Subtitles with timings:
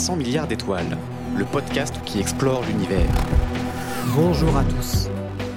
[0.00, 0.96] présente 300 milliards d'étoiles,
[1.36, 3.10] le podcast qui explore l'univers.
[4.16, 5.10] Bonjour à tous.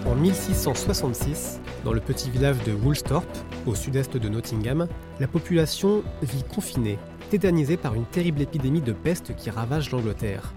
[0.06, 4.88] En 1666, dans le petit village de Woolsthorpe, au sud-est de Nottingham,
[5.22, 10.54] la population vit confinée, tétanisée par une terrible épidémie de peste qui ravage l'Angleterre.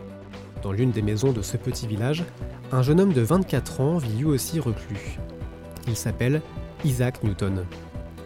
[0.63, 2.25] Dans l'une des maisons de ce petit village,
[2.73, 5.19] un jeune homme de 24 ans vit lui aussi reclus.
[5.87, 6.43] Il s'appelle
[6.85, 7.65] Isaac Newton.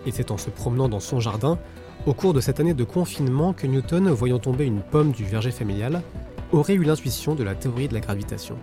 [0.06, 1.58] Et c'est en se promenant dans son jardin,
[2.06, 5.50] au cours de cette année de confinement, que Newton, voyant tomber une pomme du verger
[5.50, 6.02] familial,
[6.52, 8.56] aurait eu l'intuition de la théorie de la gravitation.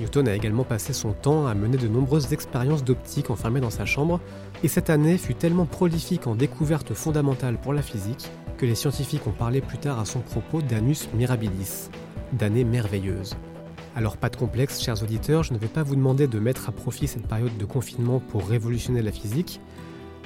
[0.00, 3.84] Newton a également passé son temps à mener de nombreuses expériences d'optique enfermées dans sa
[3.84, 4.20] chambre,
[4.64, 9.26] et cette année fut tellement prolifique en découvertes fondamentales pour la physique que les scientifiques
[9.26, 11.90] ont parlé plus tard à son propos d'anus mirabilis,
[12.32, 13.36] d'année merveilleuse.
[13.94, 16.72] Alors pas de complexe, chers auditeurs, je ne vais pas vous demander de mettre à
[16.72, 19.60] profit cette période de confinement pour révolutionner la physique.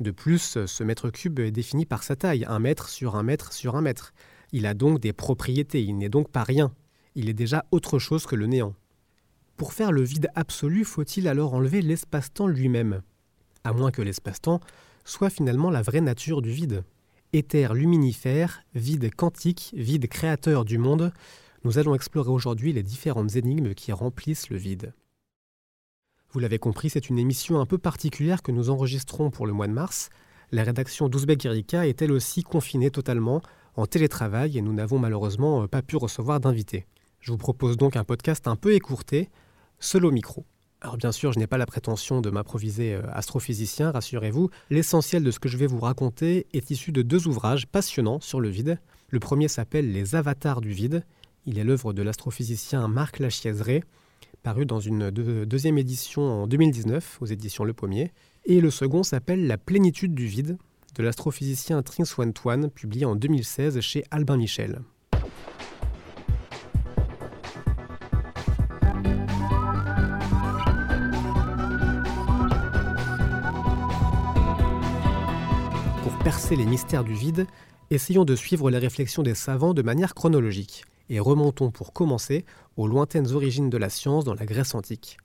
[0.00, 3.52] De plus, ce mètre cube est défini par sa taille, un mètre sur un mètre
[3.52, 4.14] sur un mètre.
[4.56, 6.72] Il a donc des propriétés, il n'est donc pas rien.
[7.16, 8.76] Il est déjà autre chose que le néant.
[9.56, 13.02] Pour faire le vide absolu, faut-il alors enlever l'espace-temps lui-même?
[13.64, 14.60] À moins que l'espace-temps
[15.04, 16.84] soit finalement la vraie nature du vide.
[17.32, 21.12] Éther luminifère, vide quantique, vide créateur du monde,
[21.64, 24.94] nous allons explorer aujourd'hui les différentes énigmes qui remplissent le vide.
[26.30, 29.66] Vous l'avez compris, c'est une émission un peu particulière que nous enregistrons pour le mois
[29.66, 30.10] de mars.
[30.52, 33.42] La rédaction d'Ouzbek Erika est elle aussi confinée totalement
[33.76, 36.86] en télétravail et nous n'avons malheureusement euh, pas pu recevoir d'invités.
[37.20, 39.30] Je vous propose donc un podcast un peu écourté,
[39.80, 40.44] seul micro.
[40.80, 44.50] Alors bien sûr, je n'ai pas la prétention de m'improviser euh, astrophysicien, rassurez-vous.
[44.70, 48.40] L'essentiel de ce que je vais vous raconter est issu de deux ouvrages passionnants sur
[48.40, 48.78] le vide.
[49.08, 51.04] Le premier s'appelle Les avatars du vide.
[51.46, 53.82] Il est l'œuvre de l'astrophysicien Marc Lachiaiseray,
[54.42, 58.12] paru dans une deuxième édition en 2019 aux éditions Le Pommier.
[58.44, 60.58] Et le second s'appelle La plénitude du vide
[60.94, 64.80] de l'astrophysicien Trinh Xuan Tuan, publié en 2016 chez Albin Michel.
[76.02, 77.46] Pour percer les mystères du vide,
[77.90, 82.44] essayons de suivre les réflexions des savants de manière chronologique, et remontons pour commencer
[82.76, 85.18] aux lointaines origines de la science dans la Grèce antique.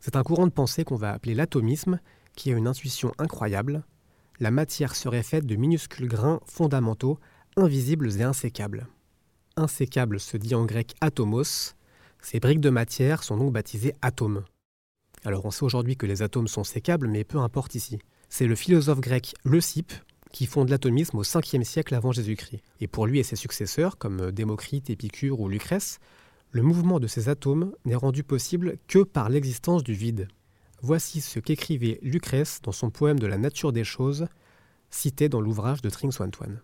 [0.00, 2.00] C'est un courant de pensée qu'on va appeler l'atomisme,
[2.34, 3.82] qui a une intuition incroyable,
[4.40, 7.18] la matière serait faite de minuscules grains fondamentaux,
[7.56, 8.86] invisibles et insécables.
[9.56, 11.74] Insécable se dit en grec atomos.
[12.20, 14.44] Ces briques de matière sont donc baptisées atomes.
[15.24, 17.98] Alors on sait aujourd'hui que les atomes sont sécables, mais peu importe ici.
[18.28, 19.92] C'est le philosophe grec Leucippe
[20.32, 22.60] qui fonde l'atomisme au 5e siècle avant Jésus-Christ.
[22.80, 25.98] Et pour lui et ses successeurs, comme Démocrite, Épicure ou Lucrèce,
[26.50, 30.28] le mouvement de ces atomes n'est rendu possible que par l'existence du vide.
[30.82, 34.26] Voici ce qu'écrivait Lucrèce dans son poème de la nature des choses,
[34.90, 36.60] cité dans l'ouvrage de Tring Swantoine.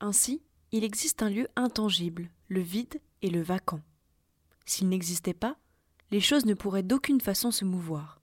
[0.00, 0.42] Ainsi,
[0.72, 3.80] il existe un lieu intangible, le vide et le vacant.
[4.66, 5.56] S'il n'existait pas,
[6.10, 8.20] les choses ne pourraient d'aucune façon se mouvoir,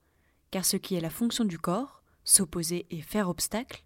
[0.52, 3.84] car ce qui est la fonction du corps, s'opposer et faire obstacle,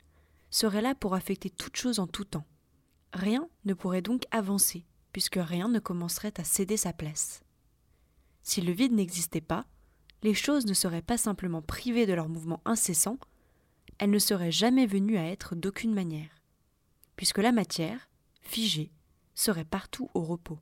[0.49, 2.47] serait là pour affecter toute chose en tout temps.
[3.13, 7.43] Rien ne pourrait donc avancer, puisque rien ne commencerait à céder sa place.
[8.41, 9.65] Si le vide n'existait pas,
[10.25, 13.19] les choses ne seraient pas simplement privées de leur mouvement incessant,
[13.99, 16.41] elles ne seraient jamais venues à être d'aucune manière,
[17.15, 18.09] puisque la matière,
[18.41, 18.91] figée,
[19.35, 20.57] serait partout au repos.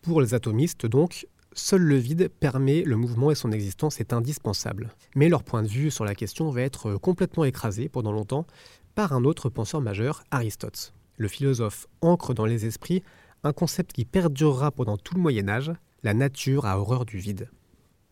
[0.00, 4.88] Pour les atomistes, donc, seul le vide permet le mouvement et son existence est indispensable.
[5.14, 8.46] Mais leur point de vue sur la question va être complètement écrasé pendant longtemps
[8.94, 10.94] par un autre penseur majeur, Aristote.
[11.18, 13.02] Le philosophe ancre dans les esprits
[13.44, 15.72] un concept qui perdurera pendant tout le Moyen Âge,
[16.02, 17.50] la nature a horreur du vide.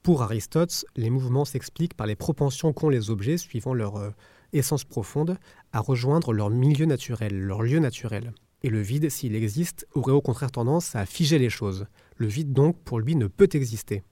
[0.02, 4.10] Pour Aristote, les mouvements s'expliquent par les propensions qu'ont les objets, suivant leur euh,
[4.52, 5.38] essence profonde,
[5.72, 8.32] à rejoindre leur milieu naturel, leur lieu naturel.
[8.62, 11.86] Et le vide, s'il existe, aurait au contraire tendance à figer les choses.
[12.16, 14.02] Le vide donc, pour lui, ne peut exister.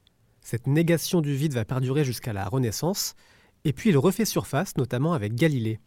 [0.41, 3.15] Cette négation du vide va perdurer jusqu'à la Renaissance,
[3.65, 5.81] et puis il refait surface, notamment avec Galilée.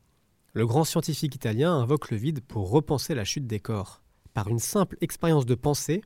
[0.54, 4.02] Le grand scientifique italien invoque le vide pour repenser la chute des corps.
[4.34, 6.02] Par une simple expérience de pensée,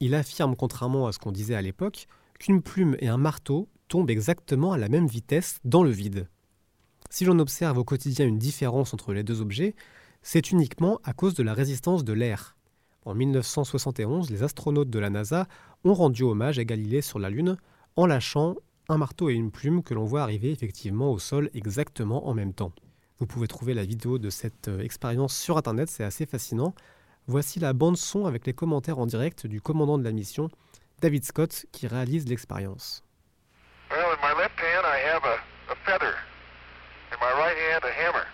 [0.00, 2.06] il affirme, contrairement à ce qu'on disait à l'époque,
[2.38, 6.28] qu'une plume et un marteau tombent exactement à la même vitesse dans le vide.
[7.10, 9.74] Si l'on observe au quotidien une différence entre les deux objets,
[10.22, 12.56] c'est uniquement à cause de la résistance de l'air.
[13.04, 15.46] En 1971, les astronautes de la NASA
[15.84, 17.56] ont rendu hommage à Galilée sur la Lune
[17.96, 18.56] en lâchant
[18.90, 22.52] un marteau et une plume que l'on voit arriver effectivement au sol exactement en même
[22.52, 22.72] temps.
[23.18, 26.74] Vous pouvez trouver la vidéo de cette euh, expérience sur Internet, c'est assez fascinant.
[27.28, 30.48] Voici la bande son avec les commentaires en direct du commandant de la mission,
[31.02, 33.04] David Scott, qui réalise l'expérience.
[33.90, 35.36] Well, in my left hand I have a,
[35.68, 36.16] a feather.
[37.12, 38.24] In my right hand a hammer.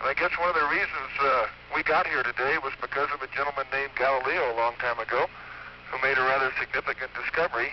[0.00, 3.24] And I guess one of the reasons uh, we got here today was because of
[3.24, 5.24] a gentleman named Galileo a long time ago
[5.88, 7.72] who made a rather significant discovery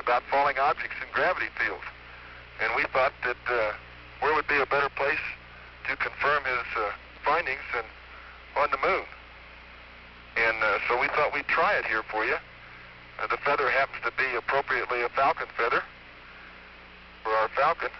[0.00, 1.84] about falling objects in gravity fields.
[2.64, 3.76] And we thought that uh,
[4.24, 5.20] where would be a better place
[5.84, 6.96] to confirm his uh,
[7.28, 7.84] findings than
[8.56, 9.04] on the moon.
[10.36, 12.36] And uh, so we thought we'd try it here for you.
[13.20, 15.82] Uh, the feather happens to be appropriately a falcon feather
[17.22, 17.90] for our falcon.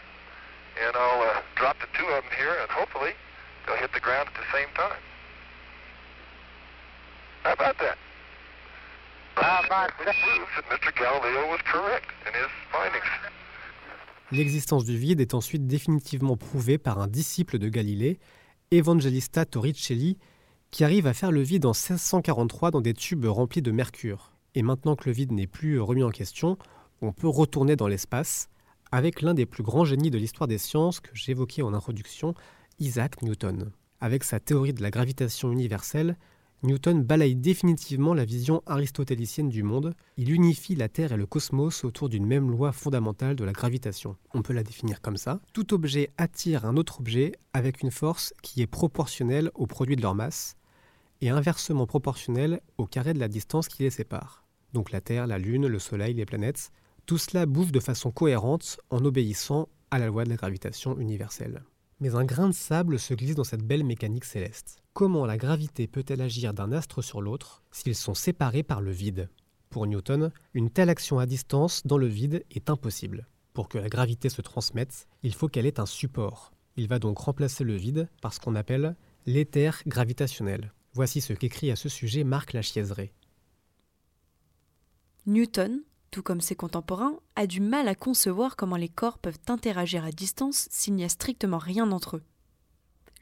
[0.82, 3.12] And I'll uh, drop the two of them here, and hopefully
[3.66, 5.00] they'll hit the ground at the same time.
[7.42, 7.98] How about that?
[9.34, 10.14] How about that?
[10.14, 10.94] proves that Mr.
[10.94, 13.04] Galileo was correct in his findings.
[14.30, 18.18] L'existence du vide est ensuite définitivement prouvée par un disciple de Galilée,
[18.70, 20.16] Evangelista Torricelli,
[20.72, 24.32] qui arrive à faire le vide en 1643 dans des tubes remplis de mercure.
[24.54, 26.56] Et maintenant que le vide n'est plus remis en question,
[27.02, 28.48] on peut retourner dans l'espace
[28.90, 32.34] avec l'un des plus grands génies de l'histoire des sciences que j'évoquais en introduction,
[32.78, 33.70] Isaac Newton.
[34.00, 36.16] Avec sa théorie de la gravitation universelle,
[36.62, 41.84] Newton balaye définitivement la vision aristotélicienne du monde, il unifie la Terre et le cosmos
[41.84, 44.16] autour d'une même loi fondamentale de la gravitation.
[44.32, 45.40] On peut la définir comme ça.
[45.52, 50.02] Tout objet attire un autre objet avec une force qui est proportionnelle au produit de
[50.02, 50.56] leur masse,
[51.22, 54.44] et inversement proportionnelle au carré de la distance qui les sépare.
[54.74, 56.72] Donc la Terre, la Lune, le Soleil, les planètes,
[57.06, 61.62] tout cela bouge de façon cohérente en obéissant à la loi de la gravitation universelle.
[62.00, 64.82] Mais un grain de sable se glisse dans cette belle mécanique céleste.
[64.92, 69.30] Comment la gravité peut-elle agir d'un astre sur l'autre s'ils sont séparés par le vide?
[69.70, 73.26] Pour Newton, une telle action à distance dans le vide est impossible.
[73.54, 76.52] Pour que la gravité se transmette, il faut qu'elle ait un support.
[76.76, 80.72] Il va donc remplacer le vide par ce qu'on appelle l'éther gravitationnel.
[80.94, 83.12] Voici ce qu'écrit à ce sujet Marc Lachiaiseray.
[85.24, 90.04] Newton, tout comme ses contemporains, a du mal à concevoir comment les corps peuvent interagir
[90.04, 92.22] à distance s'il n'y a strictement rien entre eux.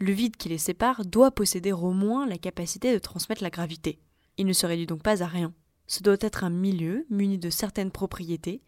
[0.00, 4.00] Le vide qui les sépare doit posséder au moins la capacité de transmettre la gravité.
[4.36, 5.52] Il ne se réduit donc pas à rien.
[5.86, 8.62] Ce doit être un milieu muni de certaines propriétés,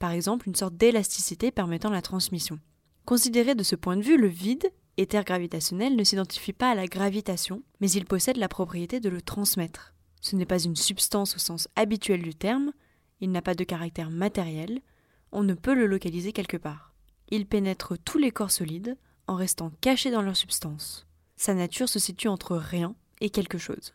[0.00, 2.58] par exemple une sorte d'élasticité permettant la transmission.
[3.04, 6.86] Considéré de ce point de vue, le vide éther gravitationnel ne s'identifie pas à la
[6.86, 9.94] gravitation, mais il possède la propriété de le transmettre.
[10.20, 12.72] Ce n'est pas une substance au sens habituel du terme,
[13.20, 14.80] il n'a pas de caractère matériel,
[15.32, 16.94] on ne peut le localiser quelque part.
[17.30, 21.06] Il pénètre tous les corps solides en restant caché dans leur substance.
[21.36, 23.94] Sa nature se situe entre rien et quelque chose.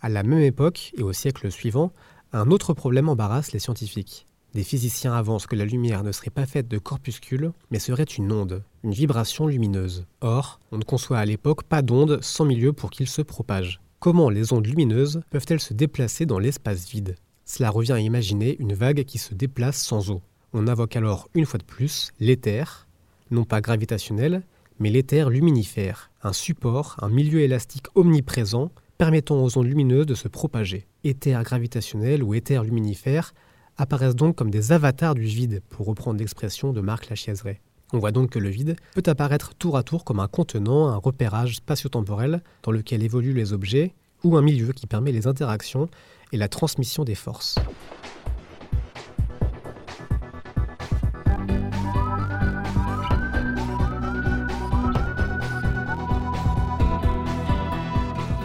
[0.00, 1.92] À la même époque, et au siècle suivant,
[2.32, 4.26] un autre problème embarrasse les scientifiques.
[4.52, 8.32] Des physiciens avancent que la lumière ne serait pas faite de corpuscules, mais serait une
[8.32, 10.06] onde, une vibration lumineuse.
[10.20, 13.80] Or, on ne conçoit à l'époque pas d'onde sans milieu pour qu'il se propage.
[14.00, 17.14] Comment les ondes lumineuses peuvent-elles se déplacer dans l'espace vide?
[17.44, 20.20] Cela revient à imaginer une vague qui se déplace sans eau.
[20.52, 22.88] On invoque alors une fois de plus l'éther,
[23.30, 24.42] non pas gravitationnel,
[24.80, 30.26] mais l'éther luminifère, un support, un milieu élastique omniprésent permettant aux ondes lumineuses de se
[30.26, 30.86] propager.
[31.04, 33.32] Éther gravitationnel ou éther luminifère
[33.80, 37.60] apparaissent donc comme des avatars du vide, pour reprendre l'expression de Marc Lachiaiseray.
[37.94, 40.96] On voit donc que le vide peut apparaître tour à tour comme un contenant, un
[40.96, 45.88] repérage spatio-temporel dans lequel évoluent les objets, ou un milieu qui permet les interactions
[46.30, 47.54] et la transmission des forces.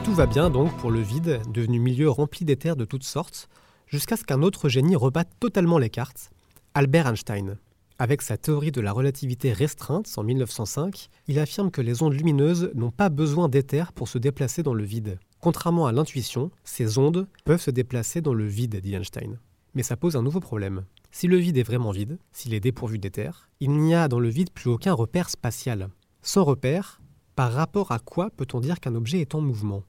[0.06, 3.50] Tout va bien donc pour le vide, devenu milieu rempli d'éther de toutes sortes,
[3.88, 6.32] jusqu'à ce qu'un autre génie rebatte totalement les cartes,
[6.74, 7.58] Albert Einstein.
[7.98, 12.72] Avec sa théorie de la relativité restreinte en 1905, il affirme que les ondes lumineuses
[12.76, 15.18] n'ont pas besoin d'éther pour se déplacer dans le vide.
[15.40, 19.40] Contrairement à l'intuition, ces ondes peuvent se déplacer dans le vide, dit Einstein.
[19.76, 20.84] Mais ça pose un nouveau problème.
[21.12, 24.28] Si le vide est vraiment vide, s'il est dépourvu d'éther, il n'y a dans le
[24.28, 25.88] vide plus aucun repère spatial.
[26.22, 27.00] Sans repère,
[27.36, 29.84] par rapport à quoi peut-on dire qu'un objet est en mouvement?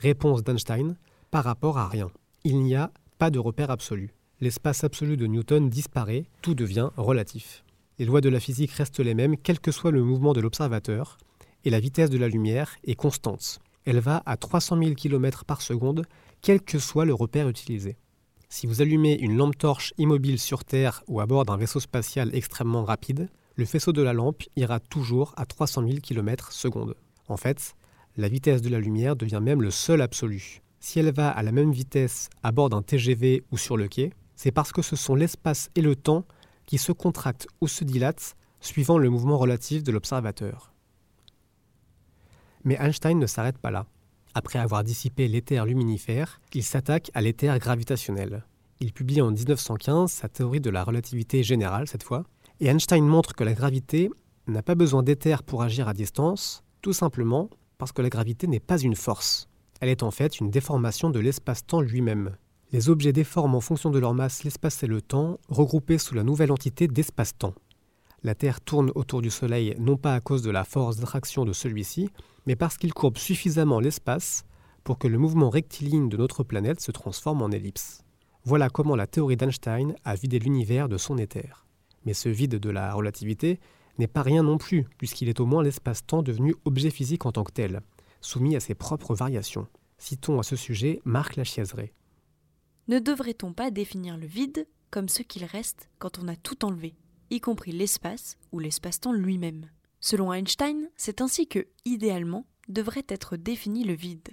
[0.00, 0.96] Réponse d'Einstein,
[1.30, 2.10] par rapport à rien.
[2.44, 7.64] Il n'y a pas de repère absolu l'espace absolu de Newton disparaît, tout devient relatif.
[7.98, 11.18] Les lois de la physique restent les mêmes quel que soit le mouvement de l'observateur,
[11.64, 13.58] et la vitesse de la lumière est constante.
[13.84, 16.06] Elle va à 300 000 km par seconde,
[16.40, 17.96] quel que soit le repère utilisé.
[18.48, 22.30] Si vous allumez une lampe torche immobile sur Terre ou à bord d'un vaisseau spatial
[22.32, 26.94] extrêmement rapide, le faisceau de la lampe ira toujours à 300 000 km seconde.
[27.26, 27.74] En fait,
[28.16, 30.62] la vitesse de la lumière devient même le seul absolu.
[30.88, 34.10] Si elle va à la même vitesse à bord d'un TGV ou sur le quai,
[34.36, 36.24] c'est parce que ce sont l'espace et le temps
[36.64, 40.72] qui se contractent ou se dilatent suivant le mouvement relatif de l'observateur.
[42.64, 43.84] Mais Einstein ne s'arrête pas là.
[44.32, 48.46] Après avoir dissipé l'éther luminifère, il s'attaque à l'éther gravitationnel.
[48.80, 52.24] Il publie en 1915 sa théorie de la relativité générale cette fois,
[52.60, 54.08] et Einstein montre que la gravité
[54.46, 58.58] n'a pas besoin d'éther pour agir à distance, tout simplement parce que la gravité n'est
[58.58, 59.50] pas une force.
[59.80, 62.36] Elle est en fait une déformation de l'espace-temps lui-même.
[62.72, 66.24] Les objets déforment en fonction de leur masse l'espace et le temps, regroupés sous la
[66.24, 67.54] nouvelle entité d'espace-temps.
[68.24, 71.52] La Terre tourne autour du Soleil non pas à cause de la force d'attraction de
[71.52, 72.10] celui-ci,
[72.46, 74.44] mais parce qu'il courbe suffisamment l'espace
[74.82, 78.02] pour que le mouvement rectiligne de notre planète se transforme en ellipse.
[78.44, 81.66] Voilà comment la théorie d'Einstein a vidé l'univers de son éther.
[82.04, 83.60] Mais ce vide de la relativité
[83.98, 87.44] n'est pas rien non plus, puisqu'il est au moins l'espace-temps devenu objet physique en tant
[87.44, 87.82] que tel,
[88.20, 89.66] soumis à ses propres variations.
[89.98, 91.92] Citons à ce sujet Marc Lachiazeray.
[92.88, 96.94] Ne devrait-on pas définir le vide comme ce qu'il reste quand on a tout enlevé,
[97.30, 99.68] y compris l'espace ou l'espace-temps lui-même?
[100.00, 104.28] Selon Einstein, c'est ainsi que, idéalement, devrait être défini le vide.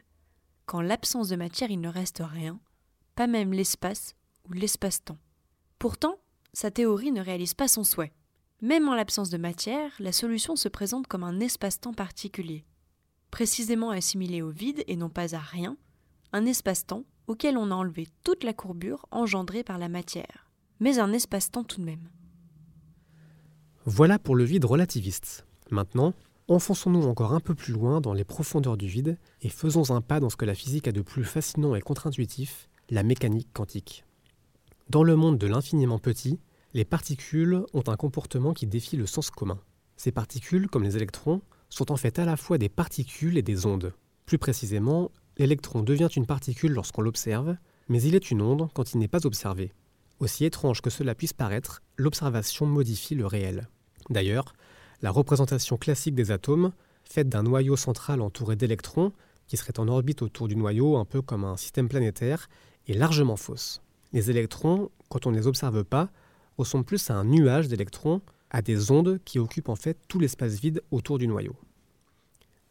[0.66, 2.60] Qu'en l'absence de matière il ne reste rien,
[3.16, 4.16] pas même l'espace
[4.48, 5.18] ou l'espace-temps.
[5.80, 6.20] Pourtant,
[6.54, 8.14] sa théorie ne réalise pas son souhait.
[8.62, 12.64] Même en l'absence de matière, la solution se présente comme un espace-temps particulier.
[13.36, 15.76] Précisément assimilé au vide et non pas à rien,
[16.32, 20.50] un espace-temps auquel on a enlevé toute la courbure engendrée par la matière,
[20.80, 22.08] mais un espace-temps tout de même.
[23.84, 25.46] Voilà pour le vide relativiste.
[25.70, 26.14] Maintenant,
[26.48, 30.22] enfonçons-nous encore un peu plus loin dans les profondeurs du vide et faisons un pas
[30.22, 34.06] dans ce que la physique a de plus fascinant et contre-intuitif, la mécanique quantique.
[34.90, 36.40] Dans le monde de l'infiniment petit,
[36.74, 39.60] les particules ont un comportement qui défie le sens commun.
[39.98, 41.42] Ces particules, comme les électrons,
[41.76, 43.94] sont en fait à la fois des particules et des ondes.
[44.26, 47.58] Plus précisément, L'électron devient une particule lorsqu'on l'observe,
[47.90, 49.74] mais il est une onde quand il n'est pas observé.
[50.20, 53.68] Aussi étrange que cela puisse paraître, l'observation modifie le réel.
[54.10, 54.54] D'ailleurs,
[55.02, 56.72] la représentation classique des atomes,
[57.04, 59.12] faite d'un noyau central entouré d'électrons,
[59.48, 62.48] qui serait en orbite autour du noyau un peu comme un système planétaire,
[62.88, 63.82] est largement fausse.
[64.14, 66.10] Les électrons, quand on ne les observe pas,
[66.58, 70.62] ressemblent plus à un nuage d'électrons, à des ondes qui occupent en fait tout l'espace
[70.62, 71.58] vide autour du noyau.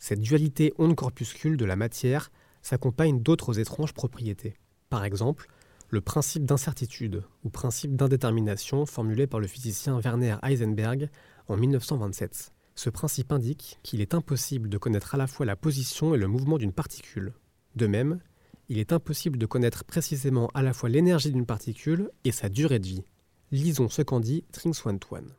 [0.06, 2.30] Cette dualité onde-corpuscule de la matière
[2.60, 4.52] s'accompagne d'autres étranges propriétés.
[4.90, 5.48] Par exemple,
[5.88, 11.08] le principe d'incertitude ou principe d'indétermination formulé par le physicien Werner Heisenberg
[11.48, 12.52] en 1927.
[12.74, 16.28] Ce principe indique qu'il est impossible de connaître à la fois la position et le
[16.28, 17.32] mouvement d'une particule.
[17.74, 18.20] De même,
[18.68, 22.78] il est impossible de connaître précisément à la fois l'énergie d'une particule et sa durée
[22.78, 23.04] de vie.
[23.52, 25.34] Lisons ce qu'en dit Tring-Swan-Twan.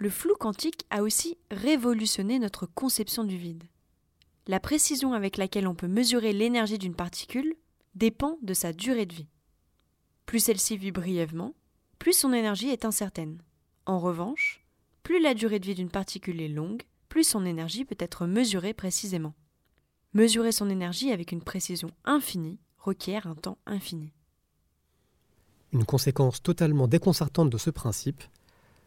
[0.00, 3.64] Le flou quantique a aussi révolutionné notre conception du vide.
[4.46, 7.54] La précision avec laquelle on peut mesurer l'énergie d'une particule
[7.94, 9.28] dépend de sa durée de vie.
[10.24, 11.52] Plus celle-ci vit brièvement,
[11.98, 13.42] plus son énergie est incertaine.
[13.84, 14.64] En revanche,
[15.02, 18.72] plus la durée de vie d'une particule est longue, plus son énergie peut être mesurée
[18.72, 19.34] précisément.
[20.14, 24.14] Mesurer son énergie avec une précision infinie requiert un temps infini.
[25.72, 28.22] Une conséquence totalement déconcertante de ce principe,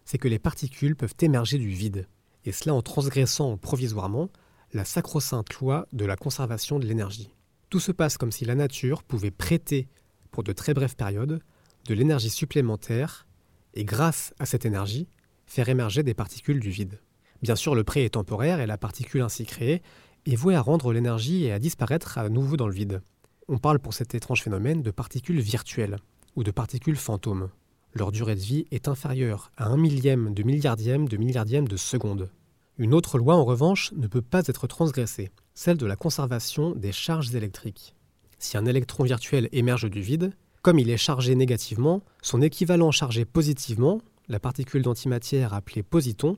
[0.05, 2.07] c'est que les particules peuvent émerger du vide,
[2.45, 4.29] et cela en transgressant provisoirement
[4.73, 7.33] la sacro-sainte loi de la conservation de l'énergie.
[7.69, 9.87] Tout se passe comme si la nature pouvait prêter,
[10.31, 11.41] pour de très brèves périodes,
[11.85, 13.27] de l'énergie supplémentaire
[13.73, 15.07] et grâce à cette énergie,
[15.45, 16.99] faire émerger des particules du vide.
[17.41, 19.81] Bien sûr, le prêt est temporaire et la particule ainsi créée
[20.25, 23.01] est vouée à rendre l'énergie et à disparaître à nouveau dans le vide.
[23.49, 25.97] On parle pour cet étrange phénomène de particules virtuelles
[26.35, 27.49] ou de particules fantômes.
[27.95, 32.31] Leur durée de vie est inférieure à un millième de milliardième de milliardième de seconde.
[32.79, 36.91] Une autre loi, en revanche, ne peut pas être transgressée, celle de la conservation des
[36.91, 37.93] charges électriques.
[38.39, 40.33] Si un électron virtuel émerge du vide,
[40.63, 46.37] Comme il est chargé négativement, son équivalent chargé positivement, la particule d'antimatière appelée positon,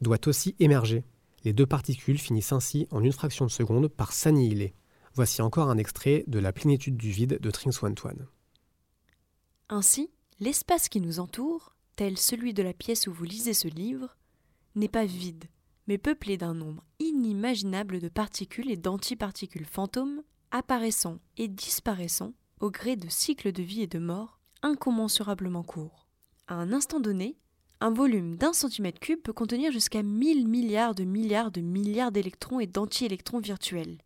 [0.00, 1.04] doit aussi émerger.
[1.44, 4.72] Les deux particules finissent ainsi en une fraction de seconde par s'annihiler.
[5.14, 8.26] Voici encore un extrait de La plénitude du vide de Trinx-Swantuan.
[9.68, 14.16] Ainsi, l'espace qui nous entoure, tel celui de la pièce où vous lisez ce livre,
[14.74, 15.44] n'est pas vide,
[15.86, 22.96] mais peuplé d'un nombre inimaginable de particules et d'antiparticules fantômes apparaissant et disparaissant au gré
[22.96, 26.08] de cycles de vie et de mort incommensurablement courts.
[26.46, 27.36] À un instant donné,
[27.80, 32.58] un volume d'un centimètre cube peut contenir jusqu'à 1000 milliards de milliards de milliards d'électrons
[32.58, 33.98] et d'antiélectrons virtuels.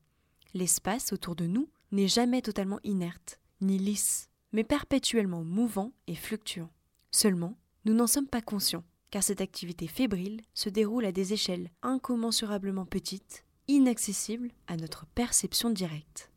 [0.52, 6.70] L'espace autour de nous n'est jamais totalement inerte, ni lisse, mais perpétuellement mouvant et fluctuant.
[7.10, 11.70] Seulement, nous n'en sommes pas conscients, car cette activité fébrile se déroule à des échelles
[11.82, 16.30] incommensurablement petites, inaccessibles à notre perception directe.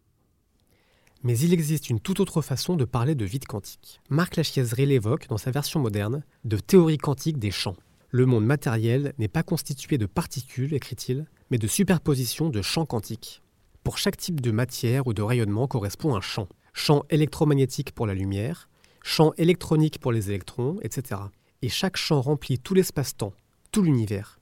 [1.23, 3.99] Mais il existe une toute autre façon de parler de vide quantique.
[4.09, 7.77] Marc Lachiaiserie l'évoque dans sa version moderne de théorie quantique des champs.
[8.11, 13.41] Le monde matériel n'est pas constitué de particules, écrit-il, mais de superpositions de champs quantiques.
[13.83, 16.47] Pour chaque type de matière ou de rayonnement correspond un champ.
[16.77, 18.67] Champ électromagnétique pour la lumière,
[19.01, 21.21] champ électronique pour les électrons, etc.
[21.61, 23.33] Et chaque champ remplit tout l'espace-temps,
[23.71, 24.39] tout l'univers.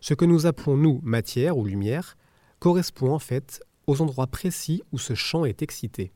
[0.00, 2.16] Ce que nous appelons, nous, matière ou lumière,
[2.60, 6.12] correspond en fait aux endroits précis où ce champ est excité.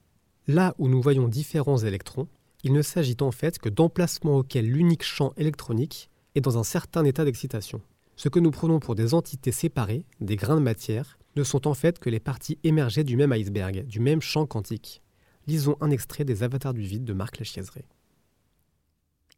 [0.47, 2.27] Là où nous voyons différents électrons,
[2.65, 7.05] il ne s'agit en fait que d'emplacements auxquels l'unique champ électronique est dans un certain
[7.05, 7.83] état d'excitation.
[8.17, 11.75] Ce que nous prenons pour des entités séparées, des grains de matière, ne sont en
[11.75, 15.03] fait que les parties émergées du même iceberg, du même champ quantique.
[15.47, 17.85] Lisons un extrait des Avatars du vide de Marc Lachiaiserie.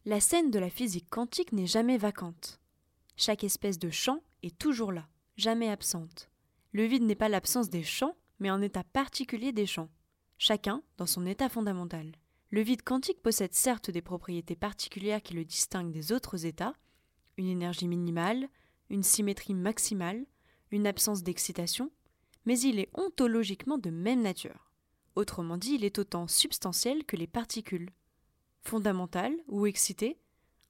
[0.05, 2.61] La scène de la physique quantique n'est jamais vacante.
[3.17, 6.31] Chaque espèce de champ est toujours là, jamais absente.
[6.71, 9.89] Le vide n'est pas l'absence des champs, mais un état particulier des champs,
[10.39, 12.13] chacun dans son état fondamental.
[12.51, 16.75] Le vide quantique possède certes des propriétés particulières qui le distinguent des autres états,
[17.37, 18.49] une énergie minimale,
[18.91, 20.25] une symétrie maximale,
[20.71, 21.91] une absence d'excitation,
[22.45, 24.66] mais il est ontologiquement de même nature.
[25.17, 27.89] Autrement dit, il est autant substantiel que les particules.
[28.61, 30.19] Fondamental ou excité,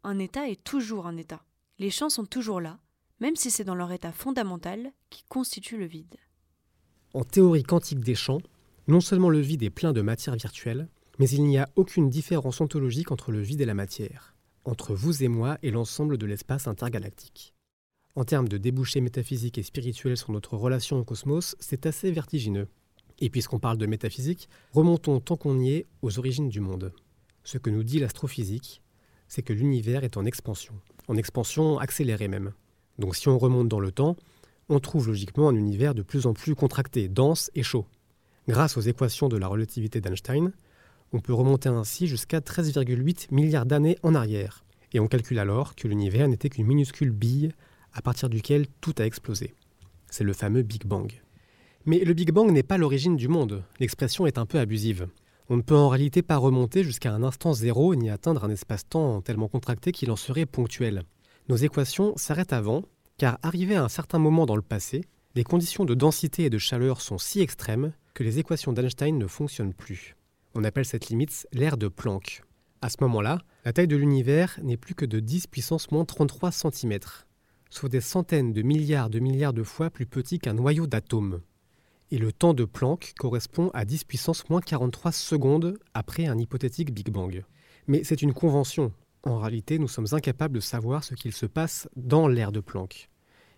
[0.05, 1.43] un état est toujours un état.
[1.81, 2.79] Les champs sont toujours là,
[3.19, 6.15] même si c'est dans leur état fondamental qui constitue le vide.
[7.13, 8.41] En théorie quantique des champs,
[8.87, 12.61] non seulement le vide est plein de matière virtuelle, mais il n'y a aucune différence
[12.61, 16.69] ontologique entre le vide et la matière, entre vous et moi et l'ensemble de l'espace
[16.69, 17.55] intergalactique.
[18.15, 22.69] En termes de débouchés métaphysiques et spirituels sur notre relation au cosmos, c'est assez vertigineux.
[23.21, 26.93] Et puisqu'on parle de métaphysique, remontons tant qu'on y est aux origines du monde.
[27.45, 28.83] Ce que nous dit l'astrophysique,
[29.29, 30.75] c'est que l'univers est en expansion,
[31.09, 32.53] en expansion accélérée même.
[32.99, 34.17] Donc si on remonte dans le temps,
[34.69, 37.87] on trouve logiquement un univers de plus en plus contracté, dense et chaud.
[38.49, 40.53] Grâce aux équations de la relativité d'Einstein,
[41.13, 45.89] on peut remonter ainsi jusqu'à 13,8 milliards d'années en arrière, et on calcule alors que
[45.89, 47.53] l'univers n'était qu'une minuscule bille
[47.93, 49.55] à partir duquel tout a explosé.
[50.11, 51.13] C'est le fameux Big Bang.
[51.89, 55.07] Mais le Big Bang n'est pas l'origine du monde, l'expression est un peu abusive.
[55.49, 59.21] On ne peut en réalité pas remonter jusqu'à un instant zéro ni atteindre un espace-temps
[59.23, 61.05] tellement contracté qu'il en serait ponctuel.
[61.49, 62.83] Nos équations s'arrêtent avant,
[63.19, 65.05] car arrivé à un certain moment dans le passé,
[65.37, 69.29] les conditions de densité et de chaleur sont si extrêmes que les équations d'Einstein ne
[69.29, 70.17] fonctionnent plus.
[70.57, 72.43] On appelle cette limite l'ère de Planck.
[72.83, 76.51] À ce moment-là, la taille de l'univers n'est plus que de 10 puissance moins 33
[76.51, 76.99] cm,
[77.71, 81.43] soit des centaines de milliards de milliards de fois plus petit qu'un noyau d'atomes.
[82.11, 86.95] Et le temps de Planck correspond à 10 puissance moins 43 secondes après un hypothétique
[86.95, 87.45] Big Bang.
[87.89, 88.93] Mais c'est une convention,
[89.25, 93.09] en réalité, nous sommes incapables de savoir ce qu'il se passe dans l'ère de Planck.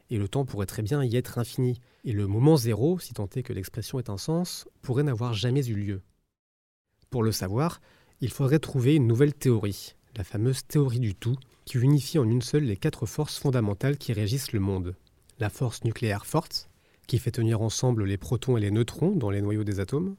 [0.08, 1.78] Et le temps pourrait très bien y être infini.
[2.04, 5.66] Et le moment zéro, si tant est que l'expression ait un sens, pourrait n'avoir jamais
[5.66, 6.00] eu lieu.
[7.10, 7.82] Pour le savoir,
[8.22, 12.40] il faudrait trouver une nouvelle théorie, la fameuse théorie du tout, qui unifie en une
[12.40, 14.96] seule les quatre forces fondamentales qui régissent le monde.
[15.38, 16.67] La force nucléaire forte,
[17.08, 20.14] qui fait tenir ensemble les protons et les neutrons dans les noyaux des atomes.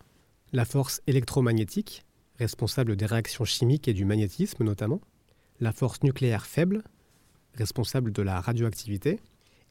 [0.52, 2.04] La force électromagnétique,
[2.38, 5.00] responsable des réactions chimiques et du magnétisme notamment
[5.62, 6.84] la force nucléaire faible,
[7.56, 9.20] responsable de la radioactivité,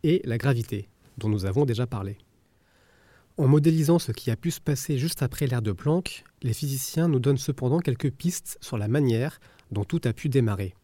[0.03, 2.19] et la gravité, dont nous avons déjà parlé.
[3.37, 7.09] En modélisant ce qui a pu se passer juste après l'ère de Planck, les physiciens
[7.09, 10.75] nous donnent cependant quelques pistes sur la manière dont tout a pu démarrer.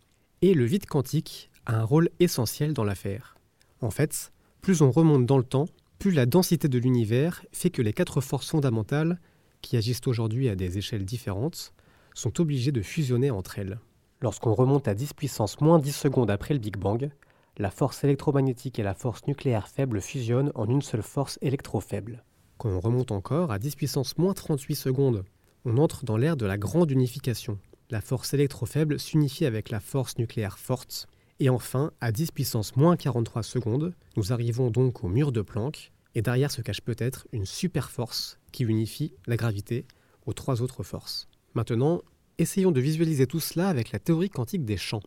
[0.43, 3.37] Et le vide quantique a un rôle essentiel dans l'affaire.
[3.81, 5.67] En fait, plus on remonte dans le temps,
[6.05, 9.19] plus la densité de l'univers fait que les quatre forces fondamentales,
[9.63, 11.73] qui agissent aujourd'hui à des échelles différentes,
[12.13, 13.79] sont obligées de fusionner entre elles.
[14.21, 17.11] Lorsqu'on remonte à 10 puissance moins 10 secondes après le Big Bang,
[17.57, 22.23] la force électromagnétique et la force nucléaire faible fusionnent en une seule force électrofaible.
[22.59, 25.25] Quand on remonte encore à 10 puissance moins 38 secondes
[25.65, 27.59] on entre dans l'ère de la grande unification.
[27.89, 31.07] La force électrofaible s'unifie avec la force nucléaire forte.
[31.41, 35.94] Et enfin, à 10 puissance moins 43 secondes, nous arrivons donc au mur de Planck,
[36.15, 39.87] et derrière se cache peut-être une super force qui unifie la gravité
[40.27, 41.29] aux trois autres forces.
[41.55, 42.03] Maintenant,
[42.39, 45.03] essayons de visualiser tout cela avec la théorie quantique des champs.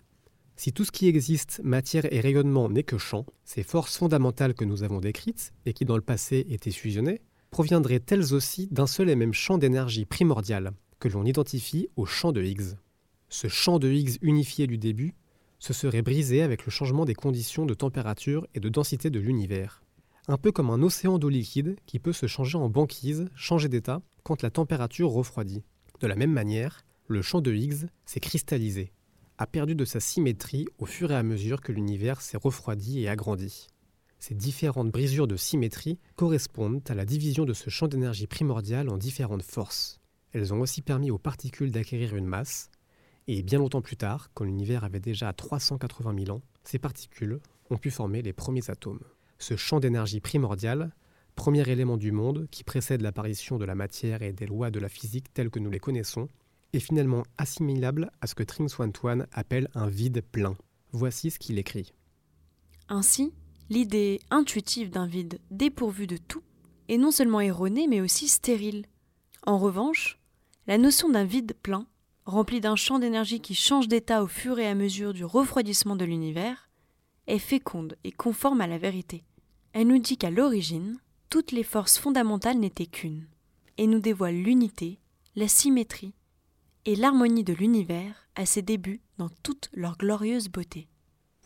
[0.55, 4.65] Si tout ce qui existe, matière et rayonnement, n'est que champ, ces forces fondamentales que
[4.65, 9.09] nous avons décrites, et qui dans le passé étaient fusionnées, proviendraient elles aussi d'un seul
[9.09, 12.75] et même champ d'énergie primordial, que l'on identifie au champ de Higgs.
[13.29, 15.13] Ce champ de Higgs unifié du début
[15.59, 19.83] se serait brisé avec le changement des conditions de température et de densité de l'univers
[20.29, 24.01] un peu comme un océan d'eau liquide qui peut se changer en banquise, changer d'état,
[24.23, 25.63] quand la température refroidit.
[26.01, 28.91] De la même manière, le champ de Higgs s'est cristallisé,
[29.37, 33.07] a perdu de sa symétrie au fur et à mesure que l'univers s'est refroidi et
[33.07, 33.67] agrandi.
[34.19, 38.97] Ces différentes brisures de symétrie correspondent à la division de ce champ d'énergie primordial en
[38.97, 40.01] différentes forces.
[40.33, 42.69] Elles ont aussi permis aux particules d'acquérir une masse,
[43.27, 47.77] et bien longtemps plus tard, quand l'univers avait déjà 380 000 ans, ces particules ont
[47.77, 49.03] pu former les premiers atomes
[49.39, 50.93] ce champ d'énergie primordial,
[51.35, 54.89] premier élément du monde qui précède l'apparition de la matière et des lois de la
[54.89, 56.27] physique telles que nous les connaissons,
[56.73, 60.57] est finalement assimilable à ce que Tring Swantoine appelle un vide plein.
[60.91, 61.93] Voici ce qu'il écrit.
[62.89, 63.33] Ainsi,
[63.69, 66.43] l'idée intuitive d'un vide dépourvu de tout
[66.89, 68.85] est non seulement erronée mais aussi stérile.
[69.45, 70.19] En revanche,
[70.67, 71.85] la notion d'un vide plein,
[72.25, 76.05] rempli d'un champ d'énergie qui change d'état au fur et à mesure du refroidissement de
[76.05, 76.69] l'univers,
[77.27, 79.23] est féconde et conforme à la vérité.
[79.79, 80.97] Elle nous dit qu'à l'origine,
[81.29, 83.27] toutes les forces fondamentales n'étaient qu'une,
[83.77, 84.97] et nous dévoile l'unité,
[85.35, 86.15] la symétrie
[86.85, 90.87] et l'harmonie de l'univers à ses débuts dans toute leur glorieuse beauté.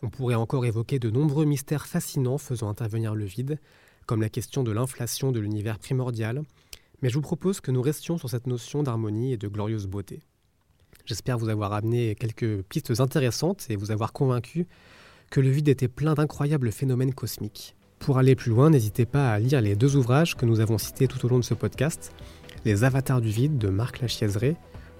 [0.02, 3.60] On pourrait encore évoquer de nombreux mystères fascinants faisant intervenir le vide,
[4.06, 6.42] comme la question de l'inflation de l'univers primordial,
[7.02, 10.22] mais je vous propose que nous restions sur cette notion d'harmonie et de glorieuse beauté.
[11.04, 14.68] J'espère vous avoir amené quelques pistes intéressantes et vous avoir convaincu
[15.30, 17.76] que le vide était plein d'incroyables phénomènes cosmiques.
[18.02, 21.06] Pour aller plus loin, n'hésitez pas à lire les deux ouvrages que nous avons cités
[21.06, 22.12] tout au long de ce podcast,
[22.64, 24.56] Les Avatars du vide de Marc Lachiaiseray,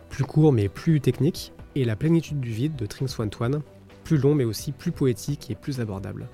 [0.08, 3.60] plus court mais plus technique, et La plénitude du vide de Tring Swantoine,
[4.04, 6.28] plus long mais aussi plus poétique et plus abordable.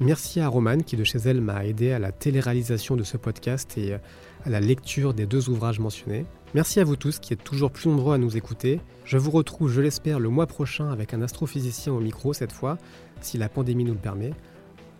[0.00, 3.76] Merci à Romane qui de chez elle m'a aidé à la télé-réalisation de ce podcast
[3.76, 4.00] et à
[4.48, 6.24] la lecture des deux ouvrages mentionnés.
[6.54, 8.80] Merci à vous tous qui êtes toujours plus nombreux à nous écouter.
[9.04, 12.78] Je vous retrouve, je l'espère, le mois prochain avec un astrophysicien au micro cette fois,
[13.20, 14.32] si la pandémie nous le permet.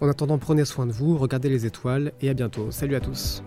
[0.00, 2.70] En attendant, prenez soin de vous, regardez les étoiles et à bientôt.
[2.70, 3.42] Salut à tous.